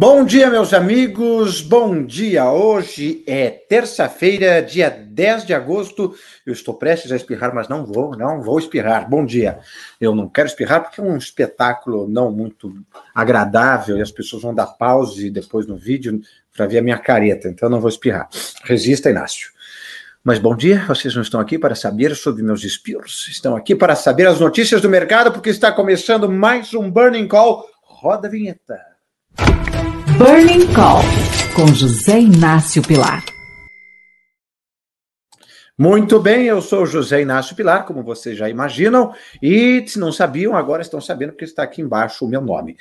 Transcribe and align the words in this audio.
Bom 0.00 0.24
dia, 0.24 0.48
meus 0.48 0.72
amigos. 0.72 1.60
Bom 1.60 2.04
dia. 2.04 2.48
Hoje 2.52 3.24
é 3.26 3.50
terça-feira, 3.50 4.62
dia 4.62 4.88
10 4.88 5.44
de 5.44 5.52
agosto. 5.52 6.14
Eu 6.46 6.52
estou 6.52 6.74
prestes 6.74 7.10
a 7.10 7.16
espirrar, 7.16 7.52
mas 7.52 7.68
não 7.68 7.84
vou, 7.84 8.16
não 8.16 8.40
vou 8.40 8.60
espirrar. 8.60 9.10
Bom 9.10 9.26
dia. 9.26 9.58
Eu 10.00 10.14
não 10.14 10.28
quero 10.28 10.46
espirrar 10.46 10.84
porque 10.84 11.00
é 11.00 11.02
um 11.02 11.16
espetáculo 11.16 12.06
não 12.06 12.30
muito 12.30 12.72
agradável 13.12 13.98
e 13.98 14.00
as 14.00 14.12
pessoas 14.12 14.42
vão 14.42 14.54
dar 14.54 14.68
pause 14.68 15.30
depois 15.30 15.66
no 15.66 15.76
vídeo 15.76 16.20
para 16.56 16.68
ver 16.68 16.78
a 16.78 16.82
minha 16.82 16.98
careta, 16.98 17.48
então 17.48 17.68
não 17.68 17.80
vou 17.80 17.88
espirrar. 17.88 18.28
Resista, 18.62 19.10
Inácio. 19.10 19.50
Mas 20.22 20.38
bom 20.38 20.54
dia, 20.54 20.84
vocês 20.86 21.12
não 21.12 21.22
estão 21.22 21.40
aqui 21.40 21.58
para 21.58 21.74
saber 21.74 22.14
sobre 22.14 22.44
meus 22.44 22.62
espirros, 22.62 23.26
estão 23.26 23.56
aqui 23.56 23.74
para 23.74 23.96
saber 23.96 24.28
as 24.28 24.38
notícias 24.38 24.80
do 24.80 24.88
mercado, 24.88 25.32
porque 25.32 25.50
está 25.50 25.72
começando 25.72 26.30
mais 26.30 26.72
um 26.72 26.88
Burning 26.88 27.26
Call. 27.26 27.68
Roda 27.82 28.28
a 28.28 28.30
vinheta. 28.30 28.87
Burning 30.18 30.66
Call, 30.74 30.98
com 31.54 31.72
José 31.72 32.18
Inácio 32.18 32.82
Pilar. 32.82 33.24
Muito 35.78 36.18
bem, 36.18 36.46
eu 36.46 36.60
sou 36.60 36.84
José 36.84 37.22
Inácio 37.22 37.54
Pilar, 37.54 37.86
como 37.86 38.02
vocês 38.02 38.36
já 38.36 38.50
imaginam, 38.50 39.14
e 39.40 39.84
se 39.86 39.96
não 39.96 40.10
sabiam, 40.10 40.56
agora 40.56 40.82
estão 40.82 41.00
sabendo 41.00 41.34
que 41.34 41.44
está 41.44 41.62
aqui 41.62 41.80
embaixo 41.80 42.24
o 42.24 42.28
meu 42.28 42.40
nome. 42.40 42.76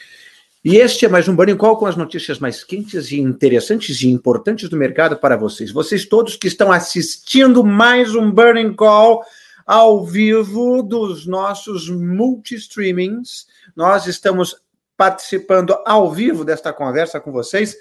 E 0.65 0.77
este 0.77 1.05
é 1.05 1.09
mais 1.09 1.27
um 1.27 1.35
Burning 1.35 1.57
Call 1.57 1.77
com 1.77 1.85
as 1.85 1.95
notícias 1.95 2.39
mais 2.39 2.63
quentes 2.63 3.11
e 3.11 3.19
interessantes 3.19 4.01
e 4.01 4.07
importantes 4.07 4.67
do 4.67 4.75
mercado 4.75 5.15
para 5.15 5.37
vocês. 5.37 5.71
Vocês 5.71 6.07
todos 6.07 6.37
que 6.37 6.47
estão 6.47 6.71
assistindo 6.71 7.63
mais 7.63 8.15
um 8.15 8.31
Burning 8.31 8.73
Call 8.73 9.23
ao 9.63 10.03
vivo 10.03 10.81
dos 10.81 11.27
nossos 11.27 11.87
multi-streamings. 11.87 13.45
Nós 13.75 14.07
estamos 14.07 14.55
participando 14.97 15.77
ao 15.85 16.11
vivo 16.11 16.43
desta 16.43 16.73
conversa 16.73 17.19
com 17.19 17.31
vocês 17.31 17.77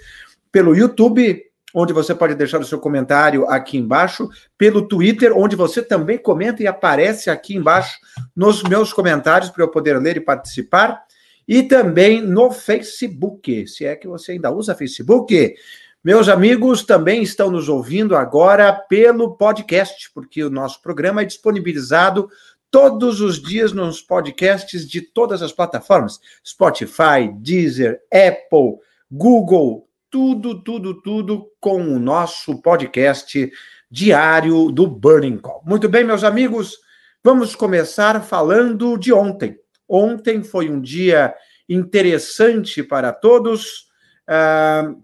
pelo 0.52 0.77
YouTube, 0.77 1.43
onde 1.74 1.93
você 1.93 2.15
pode 2.15 2.34
deixar 2.34 2.61
o 2.61 2.65
seu 2.65 2.79
comentário 2.79 3.49
aqui 3.49 3.77
embaixo, 3.77 4.29
pelo 4.57 4.87
Twitter, 4.87 5.37
onde 5.37 5.57
você 5.57 5.82
também 5.82 6.18
comenta 6.18 6.63
e 6.63 6.66
aparece 6.66 7.29
aqui 7.29 7.57
embaixo 7.57 7.99
nos 8.35 8.63
meus 8.63 8.93
comentários 8.93 9.51
para 9.51 9.65
eu 9.65 9.68
poder 9.68 9.99
ler 9.99 10.16
e 10.16 10.21
participar, 10.21 11.02
e 11.49 11.63
também 11.63 12.21
no 12.23 12.51
Facebook, 12.51 13.66
se 13.66 13.85
é 13.85 13.96
que 13.96 14.09
você 14.09 14.32
ainda 14.32 14.51
usa 14.51 14.74
Facebook. 14.74 15.54
Meus 16.02 16.29
amigos 16.29 16.85
também 16.85 17.23
estão 17.23 17.51
nos 17.51 17.69
ouvindo 17.69 18.16
agora 18.16 18.73
pelo 18.73 19.37
podcast, 19.37 20.10
porque 20.15 20.43
o 20.45 20.51
nosso 20.51 20.80
programa 20.80 21.23
é 21.23 21.24
disponibilizado 21.24 22.29
todos 22.77 23.23
os 23.23 23.41
dias 23.41 23.73
nos 23.73 24.02
podcasts 24.02 24.87
de 24.87 25.01
todas 25.01 25.41
as 25.41 25.51
plataformas: 25.51 26.21
Spotify, 26.46 27.32
Deezer, 27.38 28.02
Apple, 28.13 28.77
Google, 29.10 29.88
tudo, 30.10 30.63
tudo, 30.63 31.01
tudo 31.01 31.51
com 31.59 31.80
o 31.80 31.99
nosso 31.99 32.60
podcast 32.60 33.51
diário 33.91 34.71
do 34.71 34.87
Burning 34.87 35.38
Call. 35.38 35.63
Muito 35.65 35.88
bem, 35.88 36.04
meus 36.04 36.23
amigos, 36.23 36.77
vamos 37.24 37.54
começar 37.57 38.23
falando 38.23 38.99
de 38.99 39.10
ontem. 39.10 39.59
Ontem 39.88 40.45
foi 40.45 40.69
um 40.69 40.79
dia 40.79 41.35
interessante 41.66 42.82
para 42.82 43.10
todos. 43.10 43.87
Uh, 44.29 45.02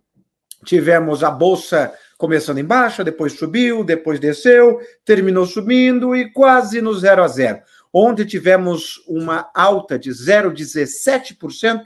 tivemos 0.62 1.24
a 1.24 1.30
Bolsa 1.30 1.90
começando 2.22 2.58
em 2.58 2.64
baixa, 2.64 3.02
depois 3.02 3.32
subiu, 3.32 3.82
depois 3.82 4.20
desceu, 4.20 4.78
terminou 5.04 5.44
subindo 5.44 6.14
e 6.14 6.30
quase 6.30 6.80
no 6.80 6.94
zero 6.94 7.24
a 7.24 7.26
zero. 7.26 7.60
Ontem 7.92 8.24
tivemos 8.24 9.02
uma 9.08 9.50
alta 9.52 9.98
de 9.98 10.10
0,17% 10.10 11.82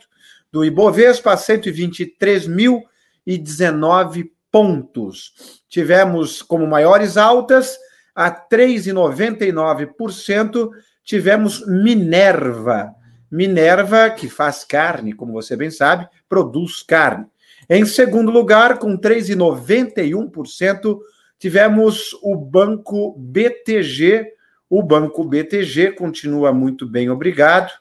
do 0.53 0.63
Ibovespa 0.63 1.33
a 1.33 1.39
123.019 1.39 4.31
pontos. 4.53 5.63
Tivemos 5.71 6.43
como 6.43 6.67
maiores 6.67 7.17
altas 7.17 7.79
a 8.15 8.31
3,99%, 8.31 10.69
tivemos 11.03 11.67
Minerva. 11.67 12.95
Minerva, 13.31 14.11
que 14.11 14.29
faz 14.29 14.65
carne, 14.65 15.15
como 15.15 15.33
você 15.33 15.57
bem 15.57 15.71
sabe, 15.71 16.07
produz 16.29 16.83
carne. 16.83 17.25
Em 17.69 17.85
segundo 17.85 18.31
lugar, 18.31 18.79
com 18.79 18.97
3,91%, 18.97 21.01
tivemos 21.39 22.17
o 22.23 22.37
Banco 22.37 23.15
BTG. 23.19 24.33
O 24.71 24.83
Banco 24.83 25.25
BTG 25.25 25.93
continua 25.93 26.53
muito 26.53 26.87
bem, 26.87 27.11
obrigado. 27.11 27.73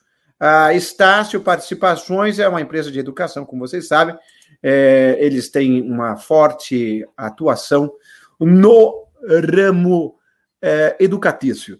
A 0.41 0.72
Estácio 0.72 1.43
Participações 1.43 2.38
é 2.38 2.49
uma 2.49 2.62
empresa 2.62 2.91
de 2.91 2.99
educação, 2.99 3.44
como 3.44 3.69
vocês 3.69 3.87
sabem. 3.87 4.16
É, 4.62 5.19
eles 5.21 5.50
têm 5.50 5.82
uma 5.82 6.16
forte 6.16 7.06
atuação 7.15 7.93
no 8.41 9.06
ramo 9.22 10.19
é, 10.62 10.97
educatício. 10.99 11.78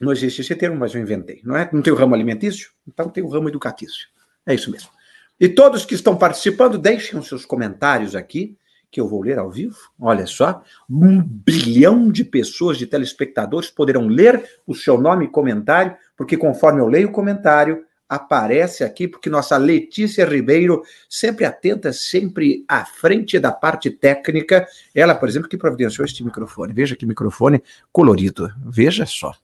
Não 0.00 0.10
existe 0.10 0.40
esse 0.40 0.56
termo, 0.56 0.76
mas 0.76 0.92
eu 0.96 1.00
inventei. 1.00 1.40
Não, 1.44 1.56
é? 1.56 1.70
não 1.72 1.80
tem 1.80 1.92
o 1.92 1.96
ramo 1.96 2.16
alimentício? 2.16 2.72
Então 2.88 3.08
tem 3.08 3.22
o 3.22 3.28
ramo 3.28 3.48
educatício. 3.48 4.08
É 4.44 4.52
isso 4.52 4.68
mesmo. 4.68 4.90
E 5.38 5.48
todos 5.48 5.84
que 5.84 5.94
estão 5.94 6.16
participando, 6.16 6.76
deixem 6.76 7.16
os 7.16 7.28
seus 7.28 7.46
comentários 7.46 8.16
aqui 8.16 8.58
que 8.94 9.00
eu 9.00 9.08
vou 9.08 9.22
ler 9.22 9.40
ao 9.40 9.50
vivo. 9.50 9.76
Olha 10.00 10.24
só, 10.24 10.62
um 10.88 11.20
bilhão 11.20 12.12
de 12.12 12.22
pessoas, 12.22 12.78
de 12.78 12.86
telespectadores, 12.86 13.68
poderão 13.68 14.06
ler 14.06 14.48
o 14.64 14.72
seu 14.72 15.00
nome 15.00 15.24
e 15.24 15.28
comentário, 15.28 15.96
porque 16.16 16.36
conforme 16.36 16.80
eu 16.80 16.86
leio 16.86 17.08
o 17.08 17.12
comentário, 17.12 17.84
aparece 18.08 18.84
aqui, 18.84 19.08
porque 19.08 19.28
nossa 19.28 19.56
Letícia 19.56 20.24
Ribeiro, 20.24 20.84
sempre 21.10 21.44
atenta, 21.44 21.92
sempre 21.92 22.64
à 22.68 22.84
frente 22.84 23.36
da 23.40 23.50
parte 23.50 23.90
técnica, 23.90 24.64
ela, 24.94 25.12
por 25.16 25.28
exemplo, 25.28 25.48
que 25.48 25.58
providenciou 25.58 26.04
este 26.04 26.22
microfone. 26.22 26.72
Veja 26.72 26.94
que 26.94 27.04
microfone 27.04 27.60
colorido. 27.90 28.48
Veja 28.64 29.04
só. 29.06 29.34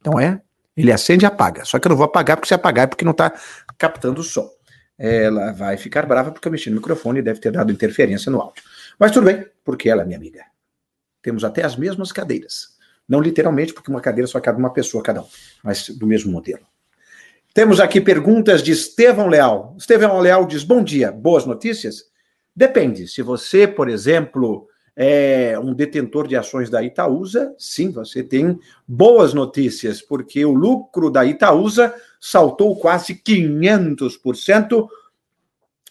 Então 0.00 0.18
é, 0.18 0.40
ele 0.74 0.90
acende 0.90 1.26
e 1.26 1.28
apaga. 1.28 1.66
Só 1.66 1.78
que 1.78 1.86
eu 1.86 1.90
não 1.90 1.96
vou 1.96 2.06
apagar, 2.06 2.38
porque 2.38 2.48
se 2.48 2.54
apagar 2.54 2.84
é 2.84 2.86
porque 2.86 3.04
não 3.04 3.12
está 3.12 3.34
captando 3.76 4.22
o 4.22 4.24
som. 4.24 4.48
Ela 4.98 5.52
vai 5.52 5.76
ficar 5.76 6.06
brava 6.06 6.30
porque 6.30 6.46
eu 6.46 6.52
mexi 6.52 6.70
no 6.70 6.76
microfone 6.76 7.18
e 7.18 7.22
deve 7.22 7.40
ter 7.40 7.50
dado 7.50 7.72
interferência 7.72 8.30
no 8.30 8.40
áudio. 8.40 8.62
Mas 8.98 9.10
tudo 9.10 9.24
bem, 9.24 9.44
porque 9.64 9.88
ela 9.88 10.02
é 10.02 10.04
minha 10.04 10.18
amiga. 10.18 10.44
Temos 11.20 11.44
até 11.44 11.64
as 11.64 11.76
mesmas 11.76 12.12
cadeiras. 12.12 12.74
Não 13.08 13.20
literalmente, 13.20 13.74
porque 13.74 13.90
uma 13.90 14.00
cadeira 14.00 14.26
só 14.26 14.40
cabe 14.40 14.58
uma 14.58 14.72
pessoa 14.72 15.02
cada 15.02 15.22
um, 15.22 15.26
mas 15.62 15.88
do 15.90 16.06
mesmo 16.06 16.32
modelo. 16.32 16.64
Temos 17.52 17.78
aqui 17.80 18.00
perguntas 18.00 18.62
de 18.62 18.72
Estevão 18.72 19.28
Leal. 19.28 19.76
Estevão 19.78 20.18
Leal 20.20 20.46
diz: 20.46 20.64
Bom 20.64 20.82
dia, 20.82 21.12
boas 21.12 21.44
notícias? 21.44 22.04
Depende. 22.54 23.06
Se 23.06 23.22
você, 23.22 23.66
por 23.66 23.88
exemplo, 23.88 24.68
é 24.96 25.58
um 25.58 25.74
detentor 25.74 26.26
de 26.26 26.36
ações 26.36 26.70
da 26.70 26.82
Itaúsa, 26.82 27.54
sim, 27.58 27.90
você 27.90 28.22
tem 28.22 28.58
boas 28.86 29.34
notícias, 29.34 30.00
porque 30.00 30.44
o 30.44 30.52
lucro 30.52 31.10
da 31.10 31.24
Itaúsa 31.24 31.94
saltou 32.26 32.74
quase 32.74 33.16
500% 33.16 34.88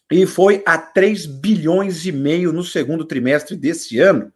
e 0.10 0.26
foi 0.26 0.64
a 0.66 0.80
3 0.80 1.28
bilhões 1.28 2.08
e 2.08 2.12
meio 2.12 2.52
no 2.52 2.64
segundo 2.64 3.06
trimestre 3.06 3.56
desse 3.56 4.00
ano. 4.00 4.34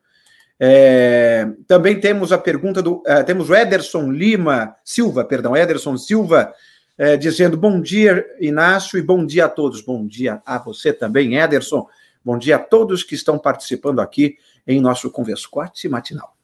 É, 0.59 1.49
também 1.65 1.99
temos 1.99 2.31
a 2.31 2.37
pergunta 2.37 2.83
do. 2.83 2.97
Uh, 2.97 3.23
temos 3.25 3.49
o 3.49 3.55
Ederson 3.55 4.11
Lima, 4.11 4.75
Silva, 4.85 5.25
perdão, 5.25 5.57
Ederson 5.57 5.97
Silva, 5.97 6.53
é, 6.99 7.17
dizendo 7.17 7.57
bom 7.57 7.81
dia, 7.81 8.23
Inácio, 8.39 8.99
e 8.99 9.01
bom 9.01 9.25
dia 9.25 9.45
a 9.45 9.49
todos. 9.49 9.81
Bom 9.81 10.05
dia 10.05 10.39
a 10.45 10.59
você 10.59 10.93
também, 10.93 11.35
Ederson. 11.35 11.87
Bom 12.23 12.37
dia 12.37 12.57
a 12.57 12.59
todos 12.59 13.03
que 13.03 13.15
estão 13.15 13.39
participando 13.39 14.01
aqui 14.01 14.37
em 14.67 14.79
nosso 14.79 15.09
Converscote 15.09 15.89
matinal. 15.89 16.37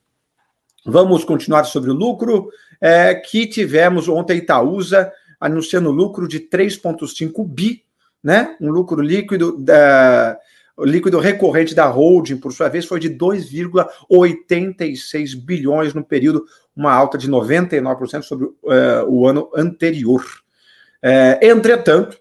Vamos 0.83 1.23
continuar 1.23 1.63
sobre 1.65 1.91
o 1.91 1.93
lucro, 1.93 2.49
é, 2.81 3.13
que 3.13 3.45
tivemos 3.45 4.09
ontem 4.09 4.39
Itaúsa 4.39 5.11
anunciando 5.43 5.91
lucro 5.91 6.27
de 6.27 6.39
3,5 6.39 7.45
bi, 7.45 7.83
né? 8.23 8.55
Um 8.61 8.71
lucro 8.71 9.01
líquido 9.01 9.57
da 9.57 10.39
o 10.75 10.85
líquido 10.85 11.19
recorrente 11.19 11.75
da 11.75 11.85
holding, 11.85 12.37
por 12.37 12.51
sua 12.51 12.67
vez, 12.67 12.83
foi 12.85 12.99
de 12.99 13.07
2,86 13.07 15.35
bilhões 15.35 15.93
no 15.93 16.03
período, 16.03 16.47
uma 16.75 16.91
alta 16.91 17.15
de 17.15 17.29
99% 17.29 18.23
sobre 18.23 18.47
uh, 18.47 18.55
o 19.07 19.27
ano 19.27 19.51
anterior. 19.55 20.25
Uh, 21.03 21.37
entretanto, 21.43 22.17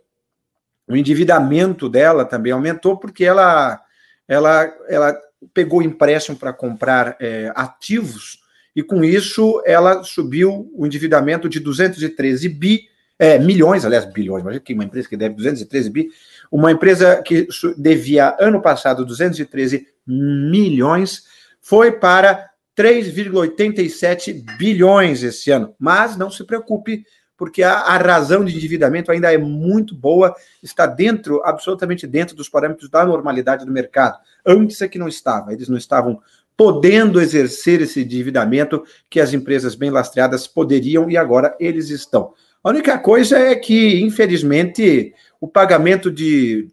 o 0.87 0.95
endividamento 0.95 1.89
dela 1.89 2.27
também 2.27 2.53
aumentou 2.53 2.99
porque 2.99 3.25
ela, 3.25 3.81
ela, 4.29 4.71
ela 4.87 5.19
pegou 5.55 5.81
empréstimo 5.81 6.37
para 6.37 6.53
comprar 6.53 7.17
ativos 7.55 8.43
e 8.77 8.83
com 8.83 9.03
isso 9.03 9.63
ela 9.65 10.03
subiu 10.03 10.71
o 10.75 10.85
endividamento 10.85 11.49
de 11.49 11.59
213 11.59 12.51
bi, 12.51 12.92
milhões, 13.39 13.85
aliás, 13.85 14.05
bilhões, 14.05 14.43
imagina 14.43 14.65
que 14.65 14.75
uma 14.75 14.85
empresa 14.85 15.09
que 15.09 15.17
deve 15.17 15.35
213 15.35 15.91
bi, 15.91 16.09
uma 16.51 16.73
empresa 16.73 17.23
que 17.23 17.47
devia 17.77 18.37
ano 18.41 18.61
passado 18.61 19.05
213 19.05 19.87
milhões 20.07 21.25
foi 21.61 21.93
para 21.93 22.51
3,87 22.77 24.45
bilhões 24.59 25.23
esse 25.23 25.51
ano. 25.51 25.75
Mas 25.79 26.17
não 26.17 26.31
se 26.31 26.45
preocupe, 26.45 27.05
porque 27.37 27.63
a, 27.63 27.75
a, 27.75 27.97
razão 27.97 28.45
de 28.45 28.55
endividamento 28.57 29.11
ainda 29.11 29.33
é 29.33 29.39
muito 29.39 29.95
boa, 29.95 30.35
está 30.63 30.87
dentro, 30.87 31.41
absolutamente 31.45 32.07
dentro 32.07 32.35
dos 32.35 32.49
parâmetros 32.49 32.91
da 32.91 33.05
normalidade 33.05 33.65
do 33.65 33.73
mercado. 33.73 34.19
Antes 34.45 34.81
é 34.83 34.89
que 34.89 34.99
não 34.99 35.09
estava, 35.09 35.53
eles 35.53 35.69
não 35.69 35.77
estavam 35.77 36.21
podendo 36.57 37.21
exercer 37.21 37.81
esse 37.81 38.03
endividamento 38.03 38.85
que 39.09 39.21
as 39.21 39.33
empresas 39.33 39.75
bem 39.75 39.91
lastreadas 39.91 40.47
poderiam 40.47 41.11
e 41.11 41.17
agora 41.17 41.57
eles 41.59 41.89
estão. 41.89 42.35
A 42.63 42.69
única 42.71 42.99
coisa 42.99 43.39
é 43.39 43.57
que, 43.57 44.01
infelizmente, 44.01 45.13
o 45.41 45.49
pagamento 45.49 46.11
de, 46.11 46.69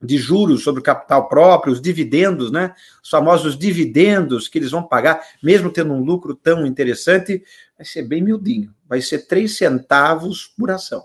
de 0.00 0.16
juros 0.16 0.62
sobre 0.62 0.82
capital 0.82 1.28
próprio, 1.28 1.72
os 1.72 1.80
dividendos, 1.80 2.52
né? 2.52 2.74
Os 3.02 3.10
famosos 3.10 3.58
dividendos 3.58 4.46
que 4.46 4.58
eles 4.58 4.70
vão 4.70 4.82
pagar, 4.82 5.20
mesmo 5.42 5.70
tendo 5.70 5.92
um 5.92 6.02
lucro 6.02 6.34
tão 6.34 6.64
interessante, 6.64 7.42
vai 7.76 7.84
ser 7.84 8.02
bem 8.02 8.22
miudinho. 8.22 8.72
Vai 8.88 9.02
ser 9.02 9.26
três 9.26 9.56
centavos 9.56 10.46
por 10.56 10.70
ação. 10.70 11.02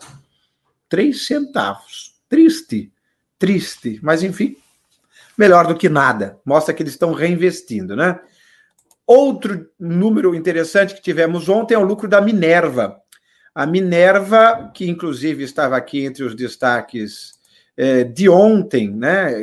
Três 0.88 1.26
centavos. 1.26 2.14
Triste, 2.30 2.92
triste. 3.40 4.00
Mas, 4.04 4.22
enfim, 4.22 4.56
melhor 5.36 5.66
do 5.68 5.76
que 5.76 5.90
nada. 5.90 6.40
Mostra 6.46 6.74
que 6.74 6.84
eles 6.84 6.94
estão 6.94 7.12
reinvestindo, 7.12 7.96
né? 7.96 8.20
Outro 9.08 9.70
número 9.80 10.34
interessante 10.34 10.96
que 10.96 11.02
tivemos 11.02 11.48
ontem 11.48 11.76
é 11.76 11.78
o 11.78 11.84
lucro 11.84 12.08
da 12.08 12.22
Minerva. 12.22 13.00
A 13.56 13.66
Minerva, 13.66 14.70
que 14.74 14.90
inclusive 14.90 15.42
estava 15.42 15.78
aqui 15.78 16.04
entre 16.04 16.26
os 16.26 16.36
destaques 16.36 17.36
é, 17.78 18.04
de 18.04 18.28
ontem, 18.28 18.92
né, 18.92 19.34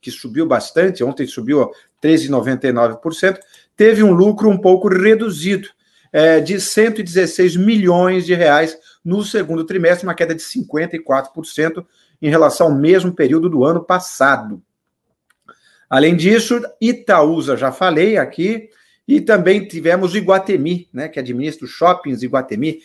que 0.00 0.10
subiu 0.10 0.44
bastante, 0.44 1.04
ontem 1.04 1.24
subiu 1.24 1.70
13,99%, 2.02 3.38
teve 3.76 4.02
um 4.02 4.12
lucro 4.12 4.50
um 4.50 4.58
pouco 4.58 4.88
reduzido, 4.88 5.68
é, 6.12 6.40
de 6.40 6.60
116 6.60 7.56
milhões 7.56 8.26
de 8.26 8.34
reais 8.34 8.76
no 9.04 9.24
segundo 9.24 9.64
trimestre, 9.64 10.04
uma 10.04 10.14
queda 10.14 10.34
de 10.34 10.42
54% 10.42 11.86
em 12.20 12.28
relação 12.28 12.66
ao 12.66 12.74
mesmo 12.74 13.14
período 13.14 13.48
do 13.48 13.64
ano 13.64 13.84
passado. 13.84 14.60
Além 15.88 16.16
disso, 16.16 16.60
Itaúsa, 16.80 17.56
já 17.56 17.70
falei 17.70 18.16
aqui, 18.16 18.68
e 19.06 19.20
também 19.20 19.66
tivemos 19.66 20.14
Iguatemi, 20.14 20.88
né, 20.92 21.08
que 21.08 21.18
administra 21.18 21.64
os 21.64 21.70
shoppings 21.70 22.22
Iguatemi, 22.22 22.80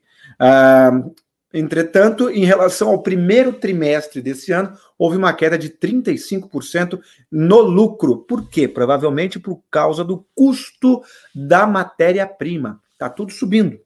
Entretanto, 1.53 2.29
em 2.29 2.45
relação 2.45 2.89
ao 2.89 3.03
primeiro 3.03 3.51
trimestre 3.53 4.21
desse 4.21 4.53
ano, 4.53 4.73
houve 4.97 5.17
uma 5.17 5.33
queda 5.33 5.57
de 5.57 5.69
35% 5.69 6.99
no 7.29 7.59
lucro. 7.59 8.19
Por 8.19 8.49
quê? 8.49 8.67
Provavelmente 8.67 9.37
por 9.37 9.61
causa 9.69 10.03
do 10.03 10.25
custo 10.33 11.03
da 11.35 11.67
matéria-prima. 11.67 12.79
Está 12.93 13.09
tudo 13.09 13.33
subindo. 13.33 13.77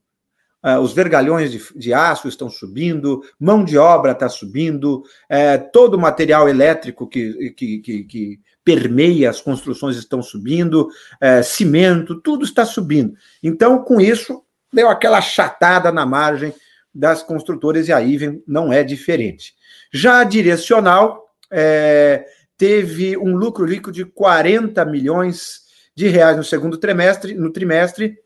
Uh, 0.64 0.80
os 0.80 0.94
vergalhões 0.94 1.52
de, 1.52 1.62
de, 1.76 1.94
aço 1.94 2.28
estão 2.28 2.50
subindo, 2.50 3.22
mão 3.40 3.64
de 3.64 3.78
obra 3.78 4.14
está 4.14 4.28
subindo, 4.28 5.02
uh, 5.02 5.72
todo 5.72 5.94
o 5.94 6.00
material 6.00 6.50
elétrico 6.50 7.08
que, 7.08 7.52
que, 7.52 7.80
que, 7.80 8.04
que, 8.04 8.40
permeia 8.64 9.30
as 9.30 9.40
construções 9.40 9.96
estão 9.96 10.24
subindo, 10.24 10.88
uh, 11.22 11.44
cimento, 11.44 12.20
tudo 12.20 12.44
está 12.44 12.66
subindo. 12.66 13.14
Então, 13.44 13.84
com 13.84 14.02
isso, 14.02 14.44
deu 14.76 14.90
aquela 14.90 15.22
chatada 15.22 15.92
na 15.92 16.06
margem 16.06 16.54
das 16.94 17.24
construtoras 17.24 17.88
e 17.88 17.94
a 17.94 18.00
Iven 18.00 18.44
não 18.48 18.72
é 18.72 18.84
diferente. 18.84 19.54
Já 19.92 20.20
a 20.20 20.24
direcional 20.24 21.26
é, 21.52 22.26
teve 22.58 23.18
um 23.18 23.36
lucro 23.36 23.66
líquido 23.66 23.92
de 23.92 24.06
40 24.06 24.84
milhões 24.86 25.62
de 25.96 26.08
reais 26.08 26.38
no 26.38 26.44
segundo 26.44 26.78
trimestre, 26.78 27.34
no 27.34 27.52
trimestre, 27.52 28.18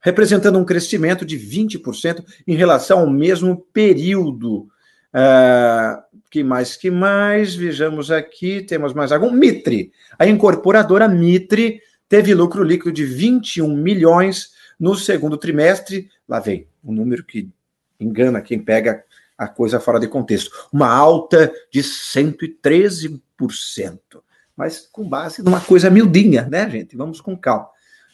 representando 0.00 0.58
um 0.58 0.64
crescimento 0.64 1.24
de 1.24 1.38
20% 1.38 2.24
em 2.46 2.56
relação 2.56 3.00
ao 3.00 3.10
mesmo 3.10 3.66
período. 3.72 4.68
Uh, 5.12 6.00
que 6.30 6.42
mais? 6.42 6.76
Que 6.76 6.90
mais? 6.90 7.54
Vejamos 7.54 8.10
aqui, 8.10 8.62
temos 8.62 8.94
mais 8.94 9.12
algum. 9.12 9.30
Mitre. 9.30 9.92
A 10.18 10.26
incorporadora 10.26 11.08
Mitre 11.08 11.80
teve 12.08 12.34
lucro 12.34 12.62
líquido 12.62 12.92
de 12.92 13.04
21 13.04 13.76
milhões 13.76 14.50
no 14.80 14.94
segundo 14.96 15.36
trimestre, 15.36 16.10
lá 16.26 16.40
vem 16.40 16.66
um 16.82 16.92
número 16.92 17.22
que 17.22 17.50
engana 18.00 18.40
quem 18.40 18.58
pega 18.58 19.04
a 19.36 19.46
coisa 19.46 19.78
fora 19.78 20.00
de 20.00 20.08
contexto. 20.08 20.50
Uma 20.72 20.88
alta 20.88 21.52
de 21.70 21.82
113%. 21.82 23.20
mas 24.56 24.88
com 24.90 25.08
base 25.08 25.42
numa 25.42 25.60
coisa 25.60 25.90
miudinha, 25.90 26.48
né, 26.50 26.68
gente? 26.68 26.96
Vamos 26.96 27.20
com 27.20 27.36
calma. 27.36 27.68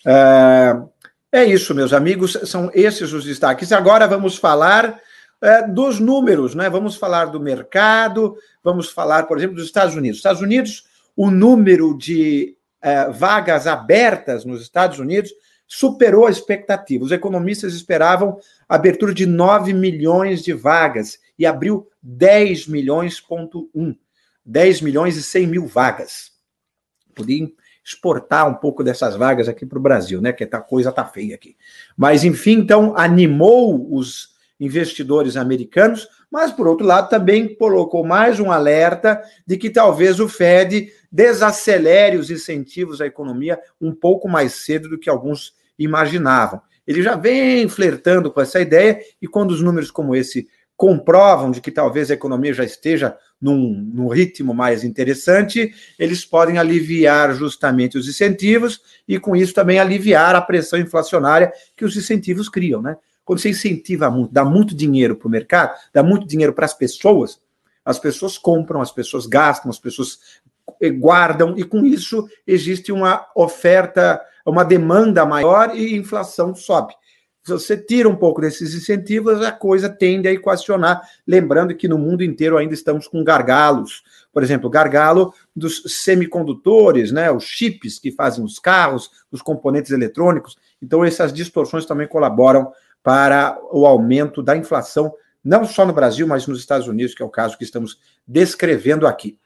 Uh, 0.05 0.89
é 1.33 1.45
isso, 1.45 1.75
meus 1.75 1.93
amigos, 1.93 2.39
são 2.45 2.71
esses 2.73 3.13
os 3.13 3.25
destaques. 3.25 3.73
Agora 3.73 4.07
vamos 4.07 4.37
falar 4.37 5.01
é, 5.41 5.67
dos 5.67 6.01
números, 6.01 6.55
né? 6.55 6.71
Vamos 6.71 6.97
falar 6.97 7.27
do 7.27 7.41
mercado, 7.41 8.37
vamos 8.63 8.91
falar, 8.91 9.25
por 9.25 9.37
exemplo, 9.37 9.57
dos 9.57 9.67
Estados 9.67 9.95
Unidos. 9.95 10.19
Estados 10.19 10.41
Unidos, 10.41 10.85
o 11.15 11.31
número 11.31 11.97
de 11.99 12.57
é, 12.81 13.11
vagas 13.11 13.67
abertas 13.67 14.45
nos 14.45 14.63
Estados 14.63 14.99
Unidos 14.99 15.33
superou 15.67 16.27
a 16.27 16.31
expectativa. 16.31 17.05
Os 17.05 17.13
economistas 17.13 17.75
esperavam 17.75 18.39
abertura 18.69 19.13
de 19.13 19.27
9 19.27 19.73
milhões 19.73 20.43
de 20.43 20.53
vagas 20.53 21.19
e 21.39 21.45
abriu 21.45 21.89
10 22.03 22.69
milhões, 22.69 23.21
ponto 23.21 23.69
1. 23.75 23.95
10 24.45 24.81
milhões 24.81 25.17
e 25.17 25.23
100 25.23 25.47
mil 25.47 25.67
vagas. 25.67 26.31
Podia 27.15 27.49
exportar 27.85 28.49
um 28.49 28.55
pouco 28.55 28.83
dessas 28.83 29.17
vagas 29.17 29.49
aqui 29.49 29.65
para 29.65 29.79
o 29.79 29.83
Brasil, 29.83 30.21
né? 30.21 30.33
Que 30.33 30.45
a 30.45 30.61
coisa 30.61 30.93
tá 30.93 31.05
feia 31.05 31.35
aqui. 31.35 31.57
Mas, 31.97 32.25
enfim, 32.25 32.59
então, 32.59 32.97
animou 32.97 33.93
os 33.93 34.36
investidores 34.59 35.37
americanos, 35.37 36.09
mas, 36.31 36.51
por 36.51 36.67
outro 36.67 36.87
lado, 36.87 37.09
também 37.09 37.55
colocou 37.55 38.05
mais 38.05 38.41
um 38.41 38.51
alerta 38.51 39.23
de 39.47 39.57
que 39.57 39.71
talvez 39.71 40.19
o 40.19 40.29
Fed 40.29 40.91
desacelere 41.11 42.17
os 42.17 42.31
incentivos 42.31 43.01
à 43.01 43.07
economia 43.07 43.59
um 43.81 43.95
pouco 43.95 44.29
mais 44.29 44.55
cedo 44.55 44.89
do 44.89 44.99
que 44.99 45.11
alguns 45.11 45.55
imaginavam. 45.79 46.61
Ele 46.87 47.03
já 47.03 47.17
vem 47.17 47.69
flertando 47.69 48.31
com 48.31 48.41
essa 48.41 48.61
ideia, 48.61 49.01
e 49.21 49.27
quando 49.27 49.51
os 49.51 49.61
números 49.61 49.91
como 49.91 50.15
esse 50.15 50.49
comprovam 50.77 51.51
de 51.51 51.61
que 51.61 51.71
talvez 51.71 52.11
a 52.11 52.15
economia 52.15 52.53
já 52.53 52.65
esteja 52.65 53.17
num, 53.41 53.73
num, 53.93 54.09
ritmo 54.09 54.53
mais 54.53 54.85
interessante, 54.85 55.75
eles 55.99 56.25
podem 56.25 56.59
aliviar 56.59 57.35
justamente 57.35 57.97
os 57.97 58.07
incentivos 58.07 58.81
e, 59.09 59.19
com 59.19 59.35
isso, 59.35 59.55
também 59.55 59.79
aliviar 59.79 60.35
a 60.35 60.41
pressão 60.41 60.79
inflacionária 60.79 61.53
que 61.75 61.85
os 61.85 61.97
incentivos 61.97 62.49
criam, 62.49 62.83
né? 62.83 62.97
Quando 63.27 63.41
você 63.41 63.51
incentiva 63.51 64.09
muito, 64.09 64.33
dá 64.33 64.45
muito 64.45 64.73
dinheiro 64.73 65.17
para 65.17 65.27
o 65.27 65.31
mercado, 65.31 65.75
dá 65.93 66.01
muito 66.01 66.29
dinheiro 66.29 66.53
para 66.53 66.65
as 66.65 66.73
pessoas, 66.73 67.41
as 67.85 67.99
pessoas 67.99 68.39
compram, 68.39 68.81
as 68.81 68.93
pessoas 68.93 69.27
gastam, 69.27 69.69
as 69.69 69.81
pessoas 69.81 70.21
eh, 70.81 70.91
guardam, 70.91 71.55
e 71.59 71.65
com 71.65 71.85
isso 71.85 72.29
existe 72.47 72.93
uma 72.93 73.27
oferta, 73.35 74.23
uma 74.47 74.65
demanda 74.65 75.27
maior 75.27 75.77
e 75.77 75.97
inflação 75.97 76.55
sobe. 76.55 76.95
Se 77.43 77.53
você 77.53 77.77
tira 77.77 78.09
um 78.09 78.17
pouco 78.17 78.41
desses 78.41 78.75
incentivos, 78.75 79.41
a 79.41 79.53
coisa 79.53 79.89
tende 79.89 80.27
a 80.27 80.33
equacionar. 80.33 81.01
Lembrando 81.25 81.77
que 81.77 81.87
no 81.87 81.97
mundo 81.97 82.25
inteiro 82.25 82.57
ainda 82.57 82.75
estamos 82.75 83.07
com 83.07 83.23
gargalos. 83.23 84.03
Por 84.33 84.43
exemplo, 84.43 84.69
gargalo 84.69 85.33
dos 85.55 85.83
semicondutores, 85.87 87.13
né, 87.13 87.31
os 87.31 87.45
chips 87.45 88.01
que 88.01 88.11
fazem 88.11 88.45
os 88.45 88.59
carros, 88.59 89.11
os 89.31 89.43
componentes 89.43 89.93
eletrônicos. 89.93 90.57
Então, 90.83 91.05
essas 91.05 91.33
distorções 91.33 91.87
também 91.87 92.09
colaboram 92.09 92.73
para 93.07 93.57
o 93.71 93.87
aumento 93.87 94.43
da 94.43 94.57
inflação, 94.57 95.15
não 95.45 95.65
só 95.65 95.87
no 95.87 95.93
Brasil, 95.93 96.27
mas 96.27 96.49
nos 96.49 96.59
Estados 96.59 96.89
Unidos, 96.89 97.15
que 97.15 97.23
é 97.23 97.25
o 97.25 97.31
caso 97.31 97.57
que 97.57 97.63
estamos 97.63 98.01
descrevendo 98.27 99.07
aqui. 99.07 99.39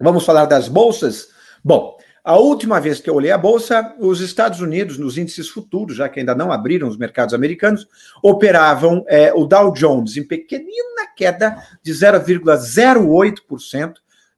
Vamos 0.00 0.24
falar 0.24 0.44
das 0.44 0.68
bolsas? 0.68 1.30
Bom, 1.64 1.98
a 2.22 2.36
última 2.36 2.80
vez 2.80 3.00
que 3.00 3.10
eu 3.10 3.16
olhei 3.16 3.32
a 3.32 3.36
bolsa, 3.36 3.96
os 3.98 4.20
Estados 4.20 4.60
Unidos, 4.60 4.96
nos 4.96 5.18
índices 5.18 5.48
futuros, 5.48 5.96
já 5.96 6.08
que 6.08 6.20
ainda 6.20 6.36
não 6.36 6.52
abriram 6.52 6.86
os 6.86 6.96
mercados 6.96 7.34
americanos, 7.34 7.84
operavam 8.22 9.04
é, 9.08 9.34
o 9.34 9.44
Dow 9.44 9.72
Jones 9.72 10.16
em 10.16 10.22
pequenina 10.22 11.08
queda 11.16 11.56
de 11.82 11.92
0,08%, 11.92 13.94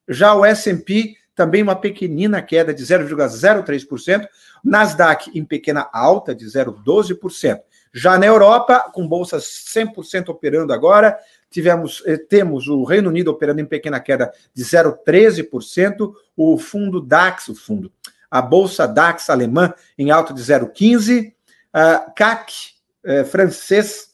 já 0.09 0.35
o 0.35 0.47
S&P 0.47 1.15
também 1.35 1.63
uma 1.63 1.77
pequenina 1.77 2.41
queda 2.41 2.73
de 2.73 2.83
0,03%, 2.83 4.27
Nasdaq 4.65 5.39
em 5.39 5.45
pequena 5.45 5.87
alta 5.93 6.35
de 6.35 6.47
0,12%. 6.47 7.61
Já 7.99 8.19
na 8.19 8.27
Europa, 8.27 8.91
com 8.93 9.09
bolsas 9.09 9.45
100% 9.75 10.29
operando 10.29 10.71
agora, 10.71 11.19
tivemos 11.51 12.03
eh, 12.05 12.19
temos 12.19 12.69
o 12.69 12.85
Reino 12.85 13.09
Unido 13.09 13.31
operando 13.31 13.63
em 13.63 13.65
pequena 13.65 13.99
queda 13.99 14.31
de 14.53 14.63
0,13%, 14.63 16.13
o 16.37 16.59
fundo 16.59 17.01
DAX, 17.01 17.49
o 17.49 17.55
fundo, 17.55 17.91
a 18.31 18.43
bolsa 18.43 18.87
DAX 18.87 19.31
alemã 19.31 19.73
em 19.97 20.11
alta 20.11 20.35
de 20.35 20.43
0,15%, 20.43 21.33
a 21.73 22.11
CAC 22.15 22.53
eh, 23.03 23.25
francês 23.25 24.11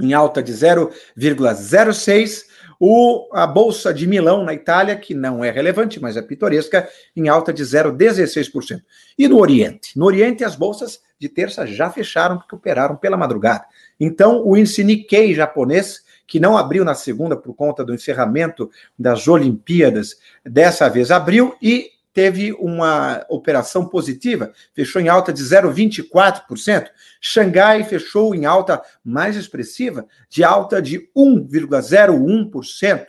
em 0.00 0.12
alta 0.12 0.42
de 0.42 0.52
0,06%, 0.52 2.44
o, 2.80 3.28
a 3.32 3.46
Bolsa 3.46 3.94
de 3.94 4.06
Milão, 4.06 4.44
na 4.44 4.52
Itália, 4.52 4.96
que 4.96 5.14
não 5.14 5.42
é 5.42 5.50
relevante, 5.50 5.98
mas 5.98 6.16
é 6.16 6.20
pitoresca, 6.20 6.86
em 7.14 7.28
alta 7.28 7.52
de 7.52 7.62
0,16%. 7.62 8.82
E 9.16 9.26
no 9.28 9.38
Oriente? 9.38 9.96
No 9.96 10.04
Oriente, 10.04 10.44
as 10.44 10.54
bolsas 10.56 11.00
de 11.18 11.28
terça 11.28 11.66
já 11.66 11.90
fecharam, 11.90 12.38
porque 12.38 12.54
operaram 12.54 12.96
pela 12.96 13.16
madrugada. 13.16 13.64
Então, 13.98 14.42
o 14.46 14.56
índice 14.56 14.84
Nikkei 14.84 15.34
japonês, 15.34 16.04
que 16.26 16.38
não 16.38 16.56
abriu 16.56 16.84
na 16.84 16.94
segunda 16.94 17.36
por 17.36 17.54
conta 17.54 17.84
do 17.84 17.94
encerramento 17.94 18.70
das 18.98 19.26
Olimpíadas, 19.28 20.16
dessa 20.44 20.88
vez 20.88 21.10
abriu 21.10 21.56
e 21.62 21.90
teve 22.16 22.52
uma 22.54 23.24
operação 23.28 23.86
positiva, 23.86 24.50
fechou 24.74 25.02
em 25.02 25.08
alta 25.08 25.30
de 25.32 25.42
0,24%. 25.42 26.86
Xangai 27.20 27.84
fechou 27.84 28.34
em 28.34 28.46
alta 28.46 28.82
mais 29.04 29.36
expressiva, 29.36 30.06
de 30.30 30.42
alta 30.42 30.80
de 30.80 31.10
1,01%. 31.14 33.06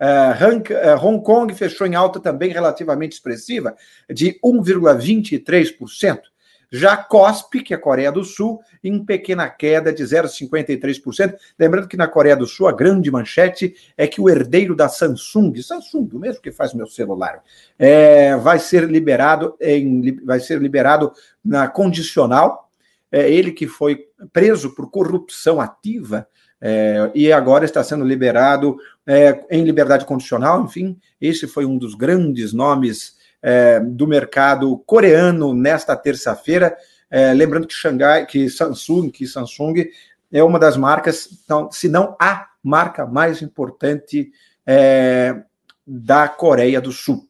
Uh, 0.00 1.06
Hong 1.06 1.22
Kong 1.22 1.54
fechou 1.54 1.86
em 1.86 1.94
alta 1.94 2.18
também 2.18 2.50
relativamente 2.50 3.12
expressiva, 3.12 3.76
de 4.10 4.38
1,23%. 4.44 6.18
Já 6.70 6.96
COSP, 6.96 7.62
que 7.62 7.72
é 7.72 7.76
a 7.76 7.80
Coreia 7.80 8.12
do 8.12 8.22
Sul, 8.22 8.60
em 8.84 9.02
pequena 9.02 9.48
queda 9.48 9.92
de 9.92 10.02
0,53%. 10.02 11.34
Lembrando 11.58 11.88
que 11.88 11.96
na 11.96 12.06
Coreia 12.06 12.36
do 12.36 12.46
Sul 12.46 12.68
a 12.68 12.72
grande 12.72 13.10
manchete 13.10 13.74
é 13.96 14.06
que 14.06 14.20
o 14.20 14.28
herdeiro 14.28 14.76
da 14.76 14.88
Samsung, 14.88 15.60
Samsung, 15.62 16.08
o 16.12 16.18
mesmo 16.18 16.42
que 16.42 16.52
faz 16.52 16.74
meu 16.74 16.86
celular, 16.86 17.42
é, 17.78 18.36
vai 18.36 18.58
ser 18.58 18.84
liberado 18.84 19.56
em, 19.60 20.16
vai 20.24 20.40
ser 20.40 20.60
liberado 20.60 21.12
na 21.44 21.68
condicional. 21.68 22.70
É, 23.10 23.30
ele 23.30 23.52
que 23.52 23.66
foi 23.66 24.06
preso 24.32 24.74
por 24.74 24.90
corrupção 24.90 25.60
ativa 25.60 26.28
é, 26.60 27.10
e 27.14 27.32
agora 27.32 27.64
está 27.64 27.82
sendo 27.82 28.04
liberado 28.04 28.76
é, 29.06 29.44
em 29.50 29.64
liberdade 29.64 30.04
condicional. 30.04 30.62
Enfim, 30.64 30.98
esse 31.20 31.46
foi 31.46 31.64
um 31.64 31.78
dos 31.78 31.94
grandes 31.94 32.52
nomes 32.52 33.16
é, 33.42 33.80
do 33.80 34.06
mercado 34.06 34.76
coreano 34.86 35.54
nesta 35.54 35.96
terça-feira. 35.96 36.76
É, 37.10 37.32
lembrando 37.32 37.66
que 37.66 37.74
Xangai, 37.74 38.26
que 38.26 38.48
Samsung, 38.48 39.10
que 39.10 39.26
Samsung 39.26 39.88
é 40.30 40.42
uma 40.42 40.58
das 40.58 40.76
marcas, 40.76 41.28
então, 41.44 41.70
se 41.70 41.88
não 41.88 42.16
a 42.20 42.48
marca 42.62 43.06
mais 43.06 43.40
importante 43.40 44.30
é, 44.66 45.42
da 45.86 46.28
Coreia 46.28 46.80
do 46.80 46.92
Sul. 46.92 47.26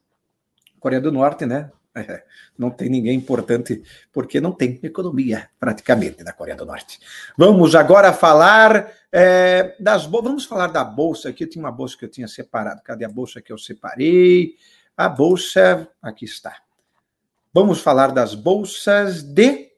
Coreia 0.81 1.01
do 1.01 1.13
Norte, 1.13 1.47
né? 1.47 1.71
É, 1.95 2.23
não 2.57 2.71
tem 2.71 2.89
ninguém 2.89 3.17
importante, 3.17 3.83
porque 4.13 4.41
não 4.41 4.53
tem 4.53 4.79
economia, 4.83 5.49
praticamente, 5.59 6.23
na 6.23 6.33
Coreia 6.33 6.57
do 6.57 6.67
Norte. 6.67 6.99
Vamos 7.37 7.75
agora 7.75 8.13
falar 8.13 8.93
é, 9.13 9.75
das 9.79 10.07
Vamos 10.07 10.45
falar 10.45 10.69
da 10.69 10.85
bolsa 10.85 11.29
aqui. 11.29 11.45
Eu 11.45 11.51
tinha 11.51 11.65
uma 11.65 11.73
bolsa 11.73 11.97
que 11.97 12.05
eu 12.05 12.11
tinha 12.11 12.29
separado. 12.29 12.83
Cadê 12.83 13.05
a 13.05 13.09
bolsa 13.09 13.41
que 13.41 13.53
eu 13.53 13.59
separei? 13.59 14.57
A 14.99 15.09
bolsa, 15.09 15.89
aqui 16.03 16.25
está. 16.25 16.57
Vamos 17.55 17.81
falar 17.81 18.11
das 18.11 18.35
bolsas 18.35 19.23
de. 19.23 19.69